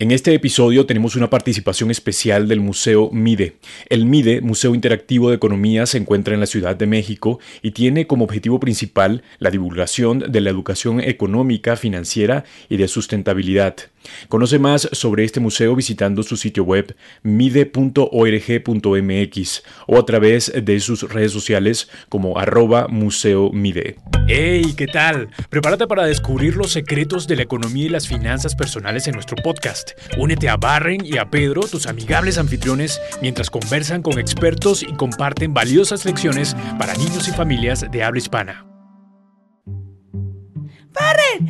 [0.00, 3.56] En este episodio tenemos una participación especial del Museo MIDE.
[3.88, 8.06] El MIDE, Museo Interactivo de Economía, se encuentra en la Ciudad de México y tiene
[8.06, 13.74] como objetivo principal la divulgación de la educación económica, financiera y de sustentabilidad.
[14.28, 18.02] Conoce más sobre este museo visitando su sitio web mide.org.mx
[19.86, 23.96] o a través de sus redes sociales como arroba museo mide.
[24.26, 24.74] ¡Hey!
[24.76, 25.30] ¿Qué tal?
[25.50, 29.92] Prepárate para descubrir los secretos de la economía y las finanzas personales en nuestro podcast.
[30.18, 35.54] Únete a Barren y a Pedro, tus amigables anfitriones, mientras conversan con expertos y comparten
[35.54, 38.64] valiosas lecciones para niños y familias de habla hispana.
[40.92, 41.46] ¡Barren!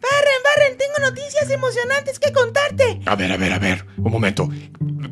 [0.00, 0.76] ¡Barren, Barren!
[0.76, 3.00] Tengo noticias emocionantes que contarte.
[3.06, 3.86] A ver, a ver, a ver.
[3.96, 4.48] Un momento.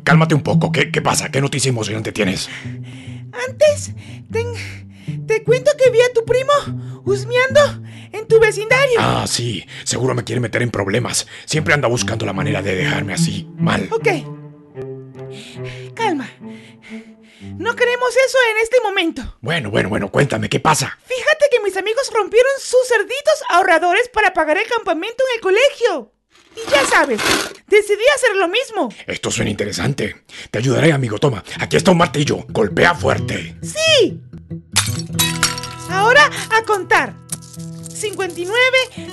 [0.03, 0.71] Cálmate un poco.
[0.71, 1.29] ¿Qué, qué pasa?
[1.29, 2.49] ¿Qué noticia emocionante tienes?
[3.47, 3.93] Antes,
[5.27, 6.51] te cuento que vi a tu primo
[7.05, 7.81] husmeando
[8.11, 8.99] en tu vecindario.
[8.99, 9.65] Ah, sí.
[9.83, 11.27] Seguro me quiere meter en problemas.
[11.45, 13.87] Siempre anda buscando la manera de dejarme así, mal.
[13.91, 14.07] Ok.
[15.95, 16.29] Calma.
[17.41, 19.37] No queremos eso en este momento.
[19.41, 20.97] Bueno, bueno, bueno, cuéntame, ¿qué pasa?
[21.05, 26.11] Fíjate que mis amigos rompieron sus cerditos ahorradores para pagar el campamento en el colegio.
[26.55, 27.21] Y ya sabes,
[27.67, 28.89] decidí hacer lo mismo.
[29.07, 30.23] Esto suena interesante.
[30.51, 31.17] Te ayudaré, amigo.
[31.17, 32.45] Toma, aquí está un martillo.
[32.49, 33.55] Golpea fuerte.
[33.61, 34.19] ¡Sí!
[35.89, 37.15] Ahora a contar.
[38.01, 38.57] 59,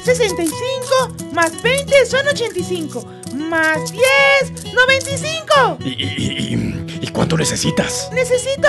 [0.02, 3.04] 65, más 20 son 85,
[3.34, 5.78] más 10, 95.
[5.84, 8.10] ¿Y, y, y, cuánto necesitas?
[8.12, 8.68] Necesito...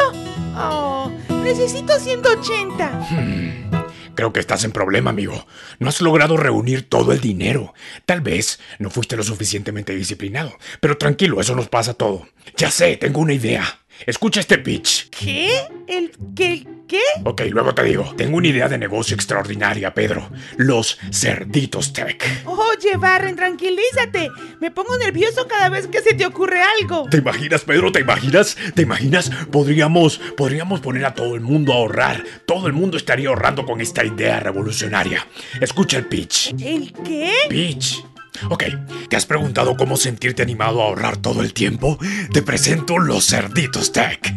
[0.56, 1.12] Oh,
[1.44, 2.88] necesito 180.
[3.10, 3.72] Hmm,
[4.16, 5.46] creo que estás en problema, amigo.
[5.80, 7.74] No has logrado reunir todo el dinero.
[8.06, 10.58] Tal vez no fuiste lo suficientemente disciplinado.
[10.82, 12.28] Pero tranquilo, eso nos pasa todo.
[12.58, 13.79] Ya sé, tengo una idea.
[14.06, 15.10] Escucha este pitch.
[15.10, 15.52] ¿Qué?
[15.88, 16.66] ¿El qué?
[16.88, 17.02] ¿Qué?
[17.24, 18.16] Ok, luego te digo.
[18.18, 20.28] Tengo una idea de negocio extraordinaria, Pedro.
[20.58, 22.24] Los cerditos tech.
[22.46, 24.30] Oye, Barren, tranquilízate.
[24.60, 27.08] Me pongo nervioso cada vez que se te ocurre algo.
[27.12, 27.92] ¿Te imaginas, Pedro?
[27.92, 28.58] ¿Te imaginas?
[28.74, 29.30] ¿Te imaginas?
[29.52, 32.24] Podríamos, podríamos poner a todo el mundo a ahorrar.
[32.48, 35.28] Todo el mundo estaría ahorrando con esta idea revolucionaria.
[35.62, 36.56] Escucha el pitch.
[36.60, 37.34] ¿El qué?
[37.50, 38.04] Pitch.
[38.50, 38.64] Ok,
[39.10, 41.98] ¿te has preguntado cómo sentirte animado a ahorrar todo el tiempo?
[42.32, 44.34] Te presento los cerditos tech.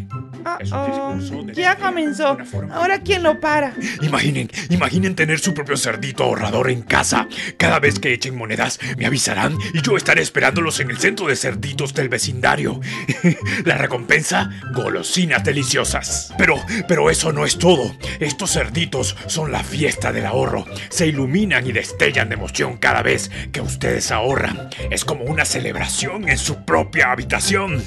[0.72, 1.16] Oh,
[1.54, 2.36] ya comenzó.
[2.70, 3.74] Ahora quién lo para.
[4.00, 7.28] Imaginen, imaginen tener su propio cerdito ahorrador en casa.
[7.56, 11.36] Cada vez que echen monedas, me avisarán y yo estaré esperándolos en el centro de
[11.36, 12.80] cerditos del vecindario.
[13.64, 16.32] La recompensa, golosinas deliciosas.
[16.38, 16.56] Pero,
[16.88, 17.94] pero eso no es todo.
[18.20, 20.64] Estos cerditos son la fiesta del ahorro.
[20.88, 24.70] Se iluminan y destellan de emoción cada vez que ustedes ahorran.
[24.90, 27.82] Es como una celebración en su propia habitación.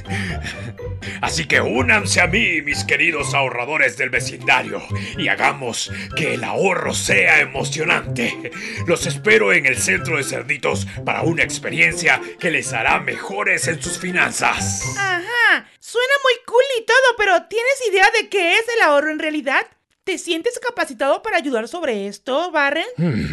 [1.21, 4.81] Así que únanse a mí, mis queridos ahorradores del vecindario,
[5.17, 8.51] y hagamos que el ahorro sea emocionante.
[8.87, 13.81] Los espero en el centro de cerditos para una experiencia que les hará mejores en
[13.81, 14.83] sus finanzas.
[14.97, 19.19] Ajá, suena muy cool y todo, pero ¿tienes idea de qué es el ahorro en
[19.19, 19.65] realidad?
[20.03, 22.85] ¿Te sientes capacitado para ayudar sobre esto, Barren?
[22.97, 23.25] Hmm,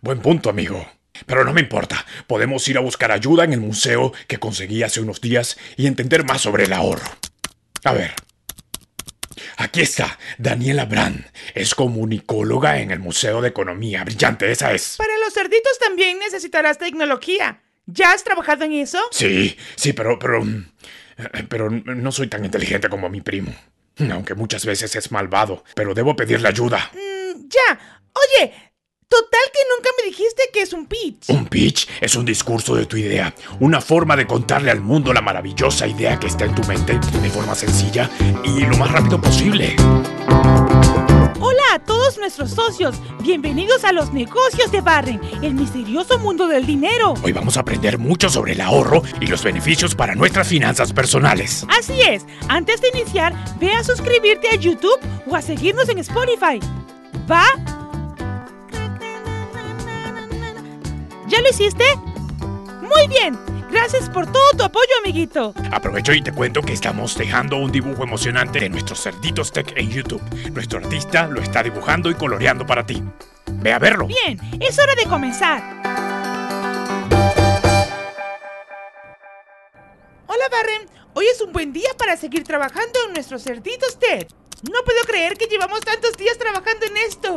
[0.00, 0.86] buen punto, amigo.
[1.24, 5.00] Pero no me importa, podemos ir a buscar ayuda en el museo que conseguí hace
[5.00, 7.06] unos días y entender más sobre el ahorro.
[7.84, 8.25] A ver.
[9.56, 11.24] Aquí está, Daniela Brand.
[11.54, 14.04] Es comunicóloga en el Museo de Economía.
[14.04, 14.96] Brillante, esa es.
[14.96, 17.62] Para los cerditos también necesitarás tecnología.
[17.86, 18.98] ¿Ya has trabajado en eso?
[19.10, 20.44] Sí, sí, pero, pero...
[21.48, 23.54] Pero no soy tan inteligente como mi primo.
[24.12, 25.64] Aunque muchas veces es malvado.
[25.74, 26.90] Pero debo pedirle ayuda.
[26.92, 28.02] Mm, ya.
[28.12, 28.52] Oye,
[29.08, 31.28] Total que nunca me dijiste que es un pitch.
[31.28, 35.20] Un pitch es un discurso de tu idea, una forma de contarle al mundo la
[35.20, 38.10] maravillosa idea que está en tu mente de forma sencilla
[38.42, 39.76] y lo más rápido posible.
[41.38, 46.66] Hola a todos nuestros socios, bienvenidos a los negocios de Barren, el misterioso mundo del
[46.66, 47.14] dinero.
[47.22, 51.64] Hoy vamos a aprender mucho sobre el ahorro y los beneficios para nuestras finanzas personales.
[51.68, 56.58] Así es, antes de iniciar, ve a suscribirte a YouTube o a seguirnos en Spotify.
[57.30, 57.46] ¿Va?
[61.36, 61.84] ¿Ya lo hiciste?
[62.80, 63.38] Muy bien.
[63.70, 65.52] Gracias por todo tu apoyo, amiguito.
[65.70, 69.90] Aprovecho y te cuento que estamos dejando un dibujo emocionante de nuestros cerditos tech en
[69.90, 70.22] YouTube.
[70.52, 73.02] Nuestro artista lo está dibujando y coloreando para ti.
[73.52, 74.06] Ve a verlo.
[74.06, 75.62] Bien, es hora de comenzar.
[80.28, 80.88] Hola, Barren.
[81.12, 84.26] Hoy es un buen día para seguir trabajando en nuestros cerditos tech.
[84.72, 87.34] No puedo creer que llevamos tantos días trabajando en esto.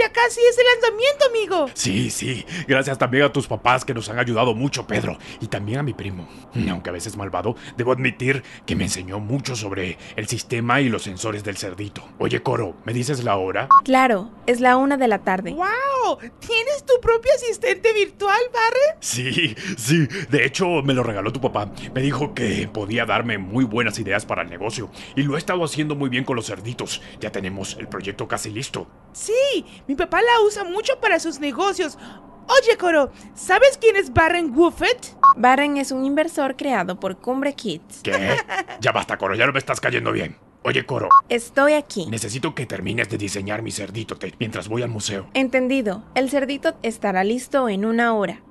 [0.00, 1.70] Ya casi es el lanzamiento, amigo.
[1.74, 2.46] Sí, sí.
[2.66, 5.18] Gracias también a tus papás que nos han ayudado mucho, Pedro.
[5.42, 6.26] Y también a mi primo.
[6.70, 11.02] Aunque a veces malvado, debo admitir que me enseñó mucho sobre el sistema y los
[11.02, 12.02] sensores del cerdito.
[12.18, 13.68] Oye, Coro, ¿me dices la hora?
[13.84, 15.52] Claro, es la una de la tarde.
[15.52, 16.18] ¡Wow!
[16.18, 18.96] ¿Tienes tu propio asistente virtual, Barren?
[19.00, 20.08] Sí, sí.
[20.30, 21.70] De hecho, me lo regaló tu papá.
[21.92, 24.90] Me dijo que podía darme muy buenas ideas para el negocio.
[25.14, 27.02] Y lo he estado haciendo muy bien con los cerditos.
[27.20, 28.86] Ya tenemos el proyecto casi listo.
[29.12, 31.98] Sí, mi papá la usa mucho para sus negocios.
[32.46, 35.16] Oye, Coro, ¿sabes quién es Barren Woofet?
[35.36, 38.02] Barren es un inversor creado por Cumbre Kids.
[38.04, 38.36] ¿Qué?
[38.80, 40.36] Ya basta, Coro, ya no me estás cayendo bien.
[40.62, 42.06] Oye, Coro, Estoy aquí.
[42.06, 45.26] necesito que termines de diseñar mi cerdito mientras voy al museo.
[45.34, 46.04] Entendido.
[46.14, 48.42] El cerdito estará listo en una hora.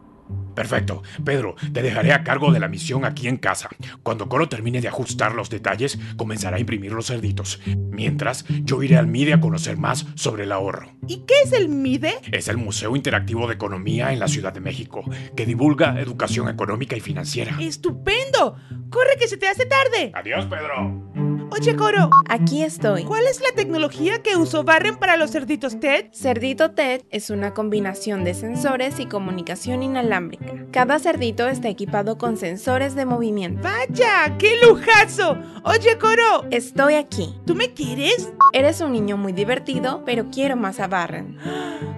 [0.55, 1.03] Perfecto.
[1.23, 3.69] Pedro, te dejaré a cargo de la misión aquí en casa.
[4.03, 7.61] Cuando Coro termine de ajustar los detalles, comenzará a imprimir los cerditos.
[7.65, 10.91] Mientras, yo iré al MIDE a conocer más sobre el ahorro.
[11.07, 12.15] ¿Y qué es el MIDE?
[12.31, 15.03] Es el Museo Interactivo de Economía en la Ciudad de México,
[15.35, 17.55] que divulga educación económica y financiera.
[17.59, 18.57] ¡Estupendo!
[18.89, 20.11] ¡Corre que se te hace tarde!
[20.13, 21.08] Adiós, Pedro.
[21.51, 23.03] Oye, Coro, Aquí estoy.
[23.03, 26.05] ¿cuál es la tecnología que usó Barren para los cerditos TED?
[26.13, 30.53] Cerdito TED es una combinación de sensores y comunicación inalámbrica.
[30.71, 33.61] Cada cerdito está equipado con sensores de movimiento.
[33.63, 34.37] ¡Vaya!
[34.37, 35.37] ¡Qué lujazo!
[35.63, 37.35] Oye, Coro, Estoy aquí.
[37.45, 38.31] ¿tú me quieres?
[38.53, 41.37] Eres un niño muy divertido, pero quiero más a Barren.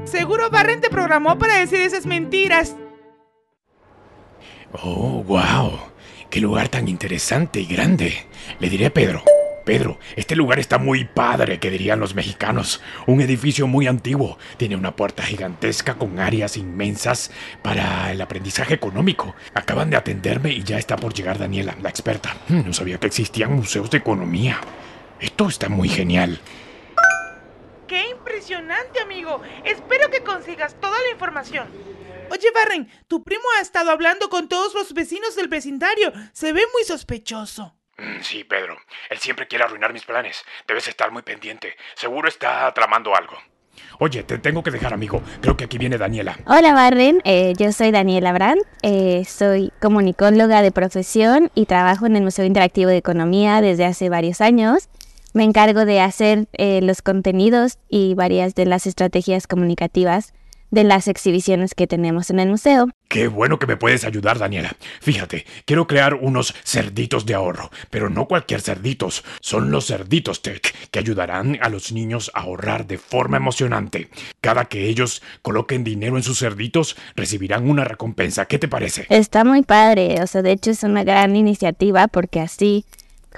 [0.06, 2.76] Seguro Barren te programó para decir esas mentiras.
[4.84, 5.80] Oh, wow.
[6.30, 8.14] Qué lugar tan interesante y grande.
[8.60, 9.22] Le diré a Pedro.
[9.64, 12.82] Pedro, este lugar está muy padre, que dirían los mexicanos.
[13.08, 14.38] Un edificio muy antiguo.
[14.58, 17.32] Tiene una puerta gigantesca con áreas inmensas
[17.62, 19.36] para el aprendizaje económico.
[19.54, 22.36] Acaban de atenderme y ya está por llegar Daniela, la experta.
[22.48, 24.60] Hmm, No sabía que existían museos de economía.
[25.20, 26.40] Esto está muy genial.
[27.88, 29.42] ¡Qué impresionante, amigo!
[29.66, 31.68] Espero que consigas toda la información.
[32.32, 36.14] Oye, Barren, tu primo ha estado hablando con todos los vecinos del vecindario.
[36.32, 37.76] Se ve muy sospechoso.
[38.02, 38.78] Mm, Sí, Pedro.
[39.10, 40.44] Él siempre quiere arruinar mis planes.
[40.68, 41.76] Debes estar muy pendiente.
[41.96, 43.34] Seguro está tramando algo.
[44.00, 45.22] Oye, te tengo que dejar, amigo.
[45.42, 46.38] Creo que aquí viene Daniela.
[46.46, 52.16] Hola Barren, Eh, yo soy Daniela Brandt, Eh, soy comunicóloga de profesión y trabajo en
[52.16, 54.90] el Museo Interactivo de Economía desde hace varios años.
[55.34, 60.34] Me encargo de hacer eh, los contenidos y varias de las estrategias comunicativas
[60.72, 62.88] de las exhibiciones que tenemos en el museo.
[63.08, 64.74] Qué bueno que me puedes ayudar, Daniela.
[65.02, 69.24] Fíjate, quiero crear unos cerditos de ahorro, pero no cualquier cerditos.
[69.42, 74.10] Son los cerditos tech que ayudarán a los niños a ahorrar de forma emocionante.
[74.40, 78.46] Cada que ellos coloquen dinero en sus cerditos, recibirán una recompensa.
[78.46, 79.06] ¿Qué te parece?
[79.10, 82.86] Está muy padre, o sea, de hecho es una gran iniciativa porque así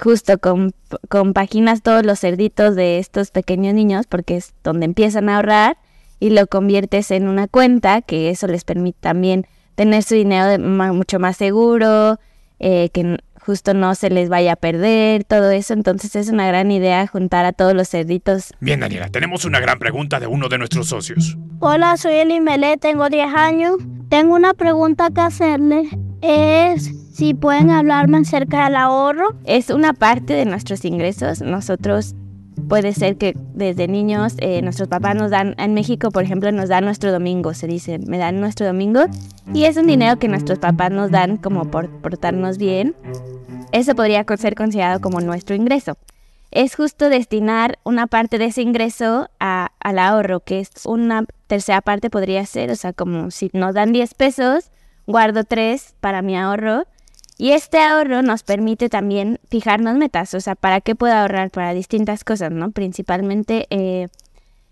[0.00, 0.70] justo com-
[1.08, 5.76] compaginas todos los cerditos de estos pequeños niños porque es donde empiezan a ahorrar
[6.24, 10.58] y lo conviertes en una cuenta que eso les permite también tener su dinero de
[10.58, 12.18] ma- mucho más seguro,
[12.60, 15.74] eh, que justo no se les vaya a perder, todo eso.
[15.74, 19.78] Entonces es una gran idea juntar a todos los cerditos Bien, Daniela, tenemos una gran
[19.78, 21.36] pregunta de uno de nuestros socios.
[21.60, 23.76] Hola, soy Eli Melé, tengo 10 años.
[24.08, 25.82] Tengo una pregunta que hacerle.
[26.22, 29.36] Es si pueden hablarme acerca del ahorro.
[29.44, 31.42] es una parte de nuestros ingresos.
[31.42, 32.14] Nosotros
[32.68, 36.68] puede ser que desde niños eh, nuestros papás nos dan, en México por ejemplo nos
[36.68, 39.04] dan nuestro domingo, se dice, me dan nuestro domingo
[39.52, 42.94] y es un dinero que nuestros papás nos dan como por portarnos bien.
[43.72, 45.96] Eso podría ser considerado como nuestro ingreso.
[46.50, 51.80] Es justo destinar una parte de ese ingreso a- al ahorro, que es una tercera
[51.80, 54.70] parte podría ser, o sea, como si nos dan 10 pesos,
[55.06, 56.84] guardo 3 para mi ahorro
[57.36, 61.50] y este ahorro nos permite también fijarnos metas, o sea, ¿para qué puedo ahorrar?
[61.50, 62.70] Para distintas cosas, ¿no?
[62.70, 64.08] Principalmente eh,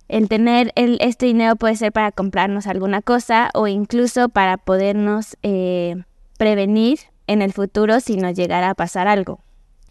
[0.08, 5.36] el tener el, este dinero puede ser para comprarnos alguna cosa o incluso para podernos
[5.42, 5.96] eh,
[6.38, 9.40] prevenir en el futuro si nos llegara a pasar algo.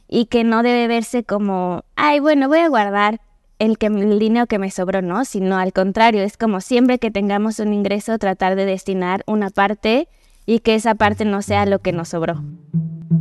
[0.08, 3.20] Y que no debe verse como, ay, bueno, voy a guardar
[3.60, 5.26] el, que, el dinero que me sobró, ¿no?
[5.26, 10.08] Sino al contrario, es como siempre que tengamos un ingreso, tratar de destinar una parte
[10.46, 12.44] y que esa parte no sea lo que nos sobró.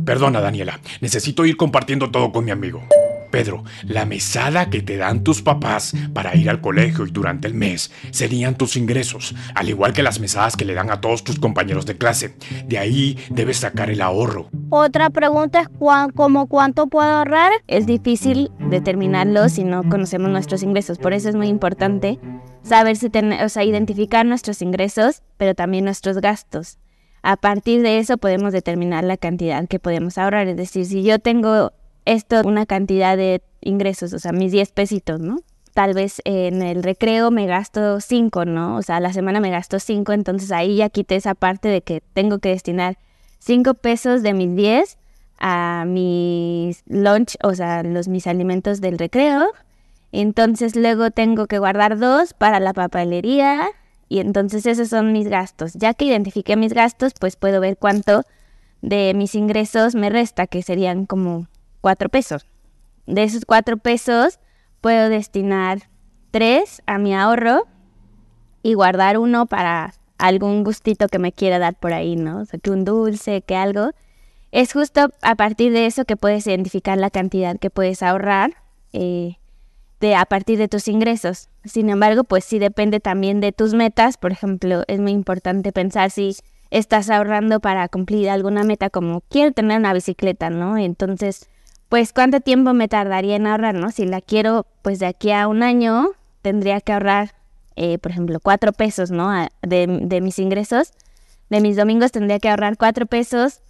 [0.05, 2.81] Perdona, Daniela, necesito ir compartiendo todo con mi amigo.
[3.29, 7.53] Pedro, la mesada que te dan tus papás para ir al colegio y durante el
[7.53, 11.39] mes serían tus ingresos, al igual que las mesadas que le dan a todos tus
[11.39, 12.35] compañeros de clase.
[12.65, 14.49] De ahí debes sacar el ahorro.
[14.69, 15.69] Otra pregunta es
[16.13, 17.53] como cuánto puedo ahorrar.
[17.67, 22.19] Es difícil determinarlo si no conocemos nuestros ingresos, por eso es muy importante
[22.63, 26.79] saber si ten- o sea, identificar nuestros ingresos, pero también nuestros gastos.
[27.21, 31.19] A partir de eso podemos determinar la cantidad que podemos ahorrar, es decir, si yo
[31.19, 31.71] tengo
[32.05, 35.37] esto, una cantidad de ingresos, o sea, mis 10 pesitos, ¿no?
[35.73, 38.77] tal vez en el recreo me gasto 5, ¿no?
[38.77, 41.81] O sea, a la semana me gasto 5, entonces ahí ya quité esa parte de
[41.81, 42.97] que tengo que destinar
[43.39, 44.97] 5 pesos de mis 10
[45.39, 49.51] a mis lunch, o sea, los mis alimentos del recreo.
[50.11, 53.69] Entonces luego tengo que guardar 2 para la papelería
[54.11, 55.71] y entonces esos son mis gastos.
[55.71, 58.23] Ya que identifiqué mis gastos, pues puedo ver cuánto
[58.81, 61.47] de mis ingresos me resta, que serían como
[61.79, 62.45] 4 pesos.
[63.05, 64.39] De esos 4 pesos
[64.81, 65.83] puedo destinar
[66.31, 67.67] 3 a mi ahorro
[68.61, 72.41] y guardar uno para algún gustito que me quiera dar por ahí, ¿no?
[72.41, 73.91] O sea, que un dulce, que algo.
[74.51, 78.55] Es justo a partir de eso que puedes identificar la cantidad que puedes ahorrar
[78.91, 79.37] eh,
[80.01, 81.47] de, a partir de tus ingresos.
[81.63, 84.17] Sin embargo, pues sí depende también de tus metas.
[84.17, 86.35] Por ejemplo, es muy importante pensar si
[86.71, 90.77] estás ahorrando para cumplir alguna meta como quiero tener una bicicleta, ¿no?
[90.77, 91.49] Entonces,
[91.89, 93.91] pues cuánto tiempo me tardaría en ahorrar, ¿no?
[93.91, 97.35] Si la quiero, pues de aquí a un año tendría que ahorrar,
[97.75, 99.29] eh, por ejemplo, cuatro pesos, ¿no?
[99.61, 100.93] De, de mis ingresos.
[101.49, 103.61] De mis domingos tendría que ahorrar cuatro pesos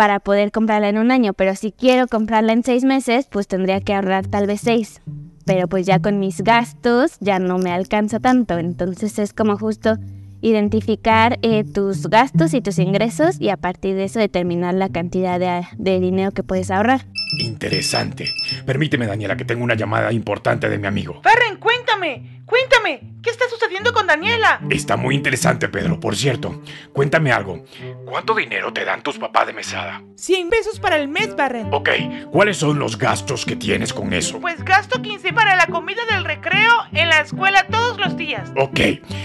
[0.00, 3.82] para poder comprarla en un año, pero si quiero comprarla en seis meses, pues tendría
[3.82, 5.02] que ahorrar tal vez seis.
[5.44, 9.98] Pero pues ya con mis gastos ya no me alcanza tanto, entonces es como justo
[10.40, 15.38] identificar eh, tus gastos y tus ingresos y a partir de eso determinar la cantidad
[15.38, 17.04] de, de dinero que puedes ahorrar.
[17.38, 18.24] Interesante.
[18.64, 21.20] Permíteme, Daniela, que tengo una llamada importante de mi amigo.
[21.22, 24.60] Barren, cuéntame, cuéntame, ¿qué está sucediendo con Daniela?
[24.68, 26.00] Está muy interesante, Pedro.
[26.00, 26.60] Por cierto,
[26.92, 27.64] cuéntame algo.
[28.04, 30.02] ¿Cuánto dinero te dan tus papás de mesada?
[30.16, 31.72] 100 pesos para el mes, Barren.
[31.72, 31.88] Ok,
[32.30, 34.40] ¿cuáles son los gastos que tienes con eso?
[34.40, 38.50] Pues gasto 15 para la comida del recreo en la escuela todos los días.
[38.56, 38.80] Ok,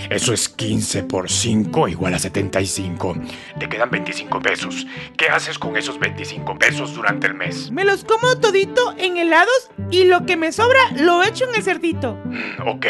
[0.10, 3.18] eso es 15 por 5 igual a 75.
[3.60, 4.86] Te quedan 25 pesos.
[5.18, 7.72] ¿Qué haces con esos 25 pesos durante el mes?
[7.72, 11.64] Me los como todito en helados y lo que me sobra lo echo en el
[11.64, 12.18] cerdito.
[12.26, 12.86] Mm, ok,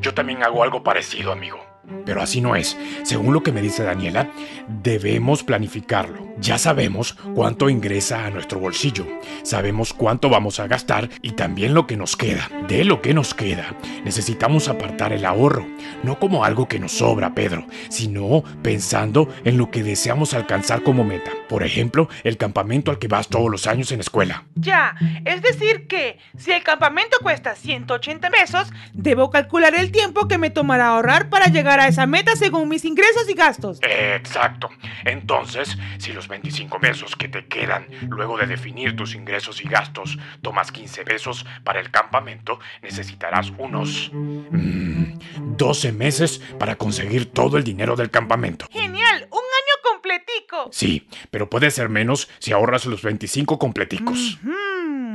[0.00, 1.73] yo también hago algo parecido, amigo.
[2.04, 2.76] Pero así no es.
[3.02, 4.30] Según lo que me dice Daniela,
[4.68, 6.24] debemos planificarlo.
[6.38, 9.06] Ya sabemos cuánto ingresa a nuestro bolsillo,
[9.44, 12.50] sabemos cuánto vamos a gastar y también lo que nos queda.
[12.66, 15.66] De lo que nos queda, necesitamos apartar el ahorro,
[16.02, 21.04] no como algo que nos sobra, Pedro, sino pensando en lo que deseamos alcanzar como
[21.04, 21.30] meta.
[21.48, 24.44] Por ejemplo, el campamento al que vas todos los años en escuela.
[24.54, 30.38] Ya, es decir que si el campamento cuesta 180 pesos, debo calcular el tiempo que
[30.38, 33.80] me tomará ahorrar para llegar a esa meta según mis ingresos y gastos.
[33.82, 34.70] Exacto.
[35.04, 40.18] Entonces, si los 25 pesos que te quedan luego de definir tus ingresos y gastos
[40.42, 47.64] tomas 15 pesos para el campamento, necesitarás unos mm, 12 meses para conseguir todo el
[47.64, 48.66] dinero del campamento.
[48.70, 50.68] Genial, un año completico.
[50.70, 54.38] Sí, pero puede ser menos si ahorras los 25 completicos.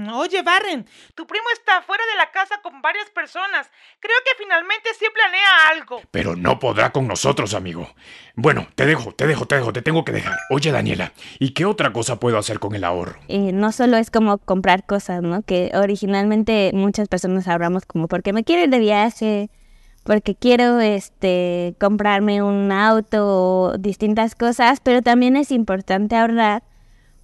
[0.08, 3.70] Oye, Barren, tu primo está fuera de la casa con varias personas.
[4.00, 6.01] Creo que finalmente sí planea algo.
[6.12, 7.89] Pero no podrá con nosotros, amigo.
[8.36, 10.38] Bueno, te dejo, te dejo, te dejo, te tengo que dejar.
[10.50, 13.20] Oye, Daniela, ¿y qué otra cosa puedo hacer con el ahorro?
[13.27, 15.41] Y no solo es como comprar cosas, ¿no?
[15.41, 19.50] Que originalmente muchas personas ahorramos como porque me quiero ir de viaje,
[20.03, 26.63] porque quiero este comprarme un auto o distintas cosas, pero también es importante ahorrar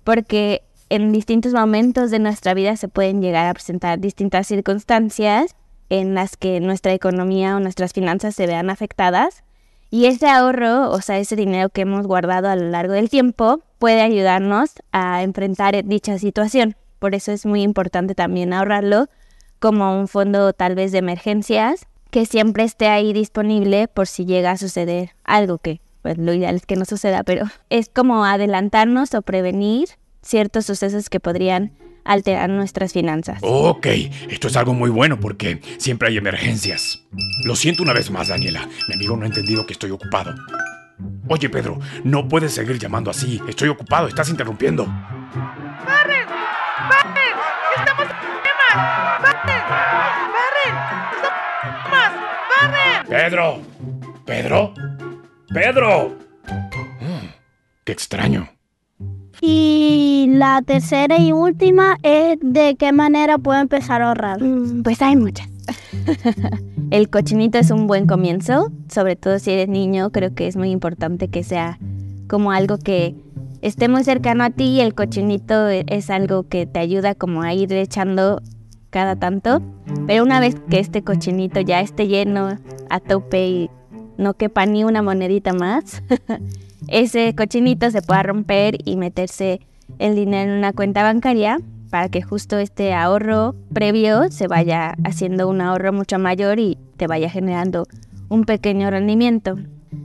[0.03, 5.55] porque en distintos momentos de nuestra vida se pueden llegar a presentar distintas circunstancias
[5.89, 9.43] en las que nuestra economía o nuestras finanzas se vean afectadas
[9.91, 13.61] y ese ahorro, o sea, ese dinero que hemos guardado a lo largo del tiempo,
[13.79, 16.75] puede ayudarnos a enfrentar dicha situación.
[16.99, 19.07] Por eso es muy importante también ahorrarlo
[19.59, 24.51] como un fondo tal vez de emergencias que siempre esté ahí disponible por si llega
[24.51, 29.13] a suceder algo que, pues lo ideal es que no suceda, pero es como adelantarnos
[29.13, 29.89] o prevenir
[30.25, 31.71] ciertos sucesos que podrían
[32.03, 33.39] alterar nuestras finanzas.
[33.41, 33.87] Ok,
[34.29, 37.01] esto es algo muy bueno porque siempre hay emergencias.
[37.43, 38.67] Lo siento una vez más, Daniela.
[38.87, 40.35] Mi amigo no ha entendido que estoy ocupado.
[41.27, 43.41] Oye, Pedro, no puedes seguir llamando así.
[43.47, 44.85] Estoy ocupado, estás interrumpiendo.
[44.85, 46.27] ¡Barren!
[46.89, 47.35] ¡Barren!
[47.77, 49.21] ¡Estamos en problemas!
[49.21, 49.63] ¡Barren!
[50.35, 50.75] ¡Barren!
[51.15, 52.13] ¡Estamos en problemas!
[52.61, 53.07] ¡Barren!
[53.07, 53.61] Pedro.
[54.25, 54.73] Pedro.
[55.53, 56.17] Pedro.
[57.01, 57.27] Mm,
[57.83, 58.54] qué extraño.
[59.41, 64.41] Y la tercera y última es de qué manera puedo empezar a ahorrar.
[64.41, 65.47] Mm, Pues hay muchas.
[66.91, 70.69] El cochinito es un buen comienzo, sobre todo si eres niño, creo que es muy
[70.69, 71.79] importante que sea
[72.27, 73.15] como algo que
[73.61, 77.41] esté muy cercano a ti y el cochinito e- es algo que te ayuda como
[77.41, 78.41] a ir echando
[78.91, 79.61] cada tanto,
[80.05, 82.57] pero una vez que este cochinito ya esté lleno
[82.89, 83.69] a tope y
[84.17, 86.03] no quepa ni una monedita más,
[86.87, 89.61] ese cochinito se pueda romper y meterse
[89.99, 95.47] el dinero en una cuenta bancaria para que justo este ahorro previo se vaya haciendo
[95.47, 97.87] un ahorro mucho mayor y te vaya generando
[98.29, 99.55] un pequeño rendimiento.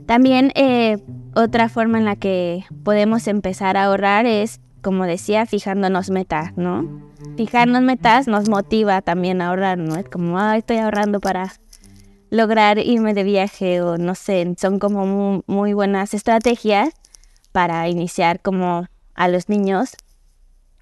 [0.05, 0.99] También eh,
[1.35, 6.85] otra forma en la que podemos empezar a ahorrar es, como decía, fijándonos metas, ¿no?
[7.37, 9.95] Fijarnos metas nos motiva también a ahorrar, ¿no?
[9.95, 11.51] Es como, ah, estoy ahorrando para
[12.31, 16.89] lograr irme de viaje o no sé, son como muy, muy buenas estrategias
[17.51, 19.95] para iniciar como a los niños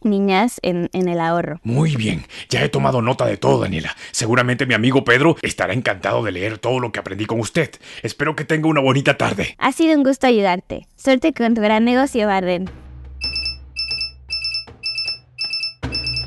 [0.02, 1.60] niñas en, en, el ahorro.
[1.64, 3.98] Muy bien, ya he tomado nota de todo, Daniela.
[4.12, 7.72] Seguramente mi amigo Pedro estará encantado de leer todo lo que aprendí con usted.
[8.02, 9.56] Espero que tenga una bonita tarde.
[9.58, 10.88] Ha sido un gusto ayudarte.
[10.96, 12.70] Suerte con tu gran negocio, Barren.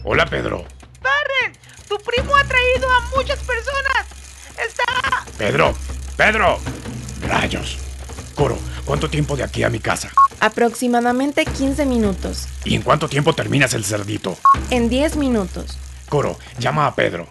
[0.04, 0.66] Hola, Pedro.
[1.00, 1.56] Barren,
[1.88, 4.06] tu primo ha traído a muchas personas.
[4.58, 5.11] Está...
[5.42, 5.74] Pedro,
[6.16, 6.60] Pedro.
[7.26, 7.76] Rayos.
[8.36, 10.12] Coro, ¿cuánto tiempo de aquí a mi casa?
[10.38, 12.46] Aproximadamente 15 minutos.
[12.64, 14.38] ¿Y en cuánto tiempo terminas el cerdito?
[14.70, 15.76] En 10 minutos.
[16.08, 17.26] Coro, llama a Pedro.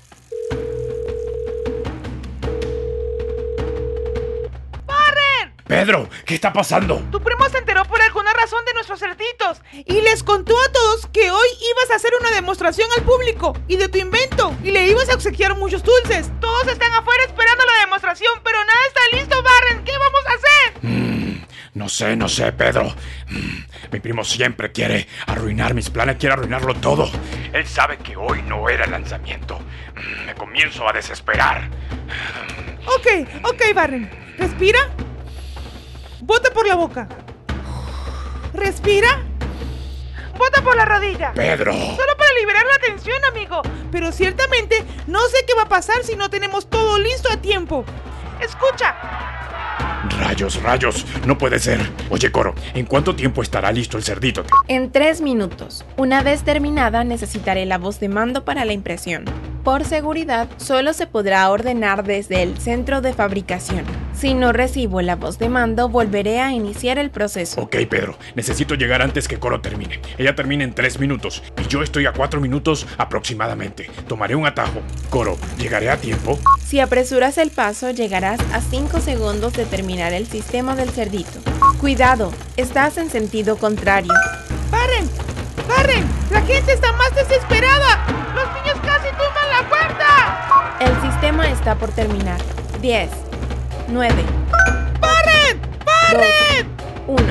[4.86, 5.54] ¡Barren!
[5.66, 6.98] Pedro, ¿qué está pasando?
[7.12, 11.08] Tu primo se enteró por alguna razón de nuestros cerditos y les contó a todos
[11.14, 14.86] que hoy ibas a hacer una demostración al público y de tu invento y le
[14.88, 16.30] ibas a obsequiar muchos dulces.
[16.42, 17.51] Todos están afuera esperando
[18.44, 19.84] pero nada está listo, Barren.
[19.86, 20.90] ¿Qué vamos a hacer?
[20.90, 22.94] Mm, no sé, no sé, Pedro.
[23.30, 27.10] Mm, mi primo siempre quiere arruinar mis planes, quiere arruinarlo todo.
[27.54, 29.60] Él sabe que hoy no era el lanzamiento.
[29.60, 31.70] Mm, me comienzo a desesperar.
[32.86, 34.10] Ok, ok, Barren.
[34.38, 34.80] Respira.
[36.20, 37.08] Bota por la boca.
[38.54, 39.31] Respira.
[40.42, 41.34] Bota por la rodilla.
[41.34, 41.72] Pedro.
[41.72, 43.62] Solo para liberar la tensión, amigo.
[43.92, 47.86] Pero ciertamente no sé qué va a pasar si no tenemos todo listo a tiempo.
[48.42, 48.96] Escucha.
[50.20, 51.80] Rayos, rayos, no puede ser.
[52.10, 54.44] Oye, Coro, ¿en cuánto tiempo estará listo el cerdito?
[54.68, 55.86] En tres minutos.
[55.96, 59.26] Una vez terminada, necesitaré la voz de mando para la impresión.
[59.64, 63.86] Por seguridad, solo se podrá ordenar desde el centro de fabricación.
[64.14, 67.62] Si no recibo la voz de mando, volveré a iniciar el proceso.
[67.62, 70.00] Ok, Pedro, necesito llegar antes que Coro termine.
[70.18, 73.90] Ella termina en tres minutos y yo estoy a cuatro minutos aproximadamente.
[74.08, 74.82] Tomaré un atajo.
[75.10, 76.38] Coro, ¿llegaré a tiempo?
[76.64, 81.40] Si apresuras el paso, llegarás a 5 segundos de terminar el sistema del cerdito.
[81.80, 84.14] Cuidado, estás en sentido contrario.
[84.70, 85.10] ¡Paren!
[85.68, 86.06] ¡Paren!
[86.30, 88.06] ¡La gente está más desesperada!
[88.36, 90.78] ¡Los niños casi tumban la puerta!
[90.80, 92.40] El sistema está por terminar.
[92.82, 93.10] 10,
[93.92, 94.14] 9,
[95.02, 95.60] ¡Paren!
[95.84, 96.66] ¡Paren!
[97.08, 97.24] 1,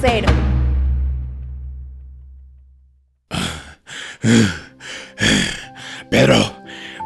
[0.00, 0.28] 0.
[6.08, 6.56] Pedro,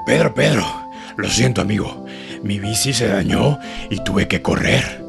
[0.05, 0.91] Pedro, Pedro.
[1.17, 2.05] Lo siento, amigo.
[2.43, 5.07] Mi bici se dañó y tuve que correr.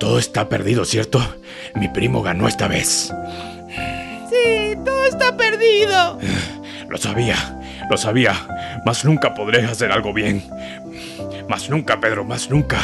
[0.00, 1.22] Todo está perdido, ¿cierto?
[1.76, 3.14] Mi primo ganó esta vez.
[4.30, 6.18] Sí, todo está perdido.
[6.88, 7.36] Lo sabía,
[7.88, 8.34] lo sabía.
[8.84, 10.42] Mas nunca podré hacer algo bien.
[11.48, 12.78] Más nunca, Pedro, más nunca.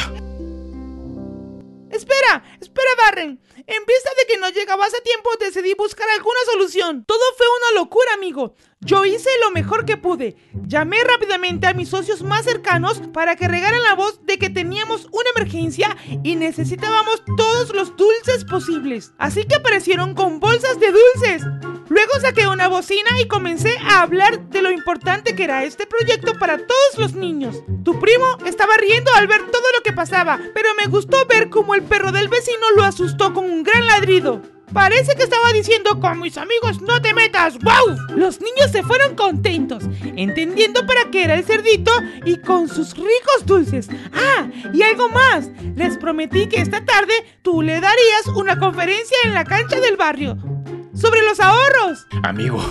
[1.91, 3.39] Espera, espera, Barren.
[3.55, 7.05] En vista de que no llegabas a tiempo, decidí buscar alguna solución.
[7.05, 8.55] Todo fue una locura, amigo.
[8.79, 10.35] Yo hice lo mejor que pude.
[10.65, 15.05] Llamé rápidamente a mis socios más cercanos para que regaran la voz de que teníamos
[15.11, 19.13] una emergencia y necesitábamos todos los dulces posibles.
[19.17, 21.43] Así que aparecieron con bolsas de dulces.
[21.89, 26.33] Luego saqué una bocina y comencé a hablar de lo importante que era este proyecto
[26.39, 27.63] para todos los niños.
[27.83, 31.75] Tu primo estaba riendo al ver todo lo que pasaba, pero me gustó ver cómo
[31.75, 34.41] el perro del vecino lo asustó con un gran ladrido.
[34.71, 37.95] Parece que estaba diciendo con mis amigos no te metas, ¡wow!
[38.15, 39.83] Los niños se fueron contentos,
[40.15, 41.91] entendiendo para qué era el cerdito
[42.25, 43.89] y con sus ricos dulces.
[44.13, 49.35] Ah, y algo más, les prometí que esta tarde tú le darías una conferencia en
[49.35, 50.37] la cancha del barrio
[50.93, 52.07] sobre los ahorros.
[52.23, 52.63] Amigo,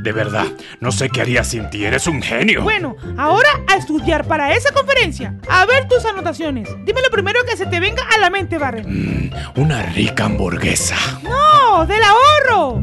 [0.00, 0.46] de verdad,
[0.80, 2.62] no sé qué haría sin ti, eres un genio.
[2.62, 5.36] Bueno, ahora a estudiar para esa conferencia.
[5.48, 6.68] A ver tus anotaciones.
[6.84, 8.86] Dime lo primero que se te venga a la mente, Barren.
[8.88, 10.96] Mm, una rica hamburguesa.
[11.22, 11.86] ¡No!
[11.86, 12.82] ¡Del ahorro!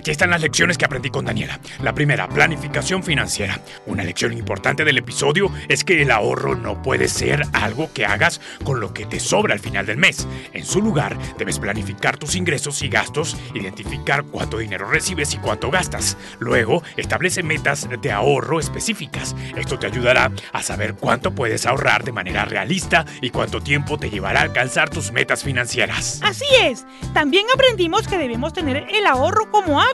[0.00, 1.60] Aquí están las lecciones que aprendí con Daniela.
[1.82, 3.60] La primera, planificación financiera.
[3.84, 8.40] Una lección importante del episodio es que el ahorro no puede ser algo que hagas
[8.64, 10.26] con lo que te sobra al final del mes.
[10.54, 15.70] En su lugar, debes planificar tus ingresos y gastos, identificar cuánto dinero recibes y cuánto
[15.70, 16.16] gastas.
[16.38, 19.36] Luego, establece metas de ahorro específicas.
[19.54, 24.08] Esto te ayudará a saber cuánto puedes ahorrar de manera realista y cuánto tiempo te
[24.08, 26.20] llevará a alcanzar tus metas financieras.
[26.22, 26.86] Así es.
[27.12, 29.89] También aprendimos que debemos tener el ahorro como hábito.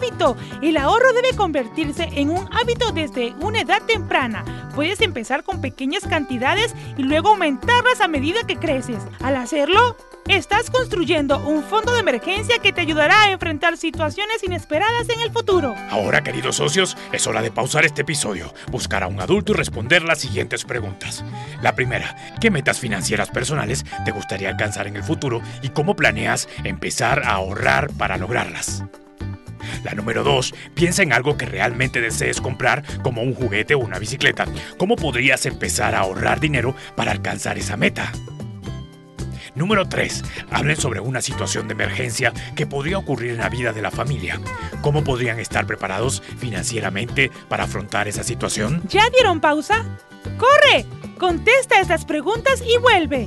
[0.63, 4.45] El ahorro debe convertirse en un hábito desde una edad temprana.
[4.75, 9.03] Puedes empezar con pequeñas cantidades y luego aumentarlas a medida que creces.
[9.21, 9.97] Al hacerlo,
[10.29, 15.31] Estás construyendo un fondo de emergencia que te ayudará a enfrentar situaciones inesperadas en el
[15.31, 15.77] futuro.
[15.89, 20.03] Ahora, queridos socios, es hora de pausar este episodio, buscar a un adulto y responder
[20.03, 21.25] las siguientes preguntas.
[21.63, 26.49] La primera, ¿qué metas financieras personales te gustaría alcanzar en el futuro y cómo planeas
[26.65, 28.83] empezar a ahorrar para lograrlas?
[29.85, 33.99] La número 2, piensa en algo que realmente desees comprar, como un juguete o una
[33.99, 34.47] bicicleta.
[34.79, 38.13] ¿Cómo podrías empezar a ahorrar dinero para alcanzar esa meta?
[39.57, 40.23] Número 3.
[40.51, 44.39] Hablen sobre una situación de emergencia que podría ocurrir en la vida de la familia.
[44.83, 48.83] ¿Cómo podrían estar preparados financieramente para afrontar esa situación?
[48.89, 49.85] ¿Ya dieron pausa?
[50.37, 50.85] ¡Corre!
[51.19, 53.27] Contesta estas preguntas y vuelve.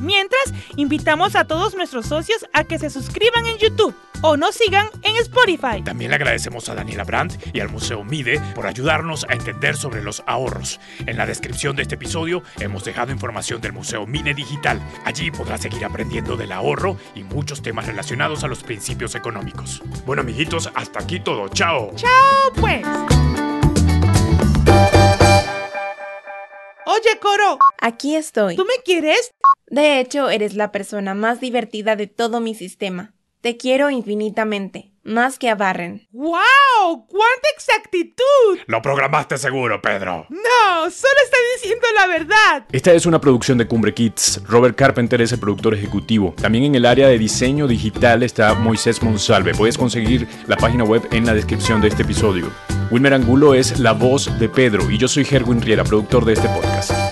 [0.00, 4.88] Mientras, invitamos a todos nuestros socios a que se suscriban en YouTube o nos sigan
[5.02, 5.82] en Spotify.
[5.84, 10.02] También le agradecemos a Daniela Brandt y al Museo Mide por ayudarnos a entender sobre
[10.02, 10.80] los ahorros.
[11.06, 14.80] En la descripción de este episodio hemos dejado información del Museo Mide Digital.
[15.04, 19.82] Allí podrá seguir aprendiendo del ahorro y muchos temas relacionados a los principios económicos.
[20.04, 21.48] Bueno, amiguitos, hasta aquí todo.
[21.48, 21.92] ¡Chao!
[21.96, 22.86] ¡Chao, pues!
[26.86, 27.58] Oye, Coro.
[27.86, 28.56] Aquí estoy.
[28.56, 29.30] ¿Tú me quieres?
[29.68, 33.14] De hecho, eres la persona más divertida de todo mi sistema.
[33.42, 36.08] Te quiero infinitamente, más que a Barren.
[36.10, 37.06] ¡Wow!
[37.06, 38.58] ¡Cuánta exactitud!
[38.66, 40.26] Lo programaste seguro, Pedro.
[40.30, 42.66] No, solo está diciendo la verdad.
[42.72, 44.42] Esta es una producción de Cumbre Kids.
[44.48, 46.34] Robert Carpenter es el productor ejecutivo.
[46.42, 49.54] También en el área de diseño digital está Moisés Monsalve.
[49.54, 52.50] Puedes conseguir la página web en la descripción de este episodio.
[52.90, 56.48] Wilmer Angulo es la voz de Pedro y yo soy Gerwin Riera, productor de este
[56.48, 57.05] podcast.